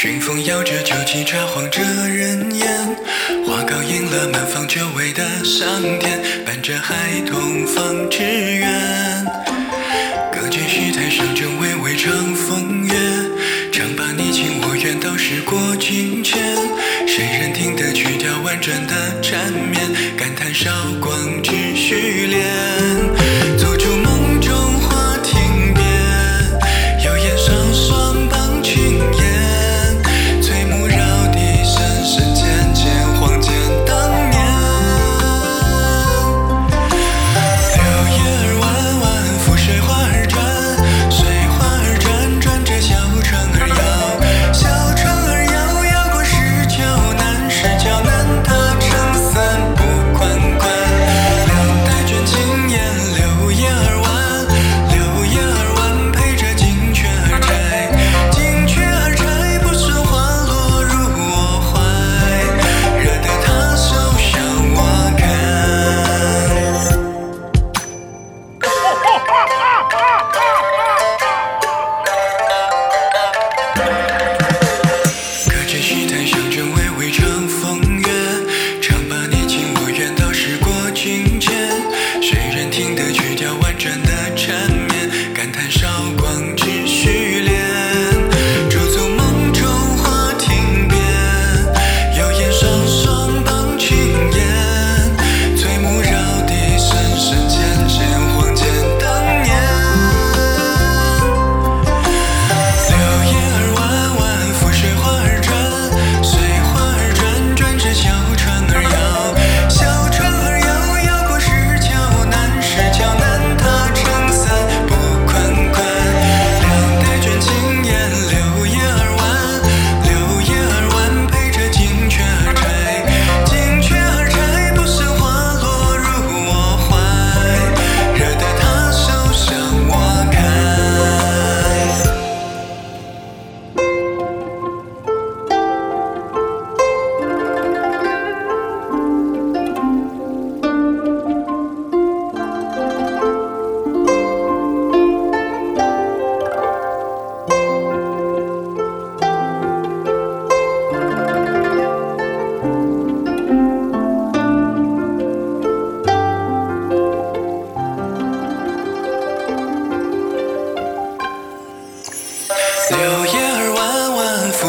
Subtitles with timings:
[0.00, 2.68] 熏风摇着酒旗茶幌遮人眼
[3.44, 5.66] 花糕盈了满坊久违的香
[5.98, 9.26] 甜伴着孩童放纸鸢
[10.30, 12.94] 隔剧戏台上正娓娓唱风月
[13.72, 16.40] 唱罢你情我愿到时过境迁
[17.04, 19.82] 谁人听得曲调婉转的缠绵
[20.16, 21.67] 感叹韶光只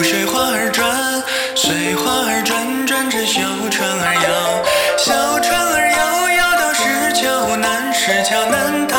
[0.09, 1.23] 水花儿转，
[1.55, 8.98] 水花儿转，转着小船儿摇，小船儿摇摇到石桥南，石桥南。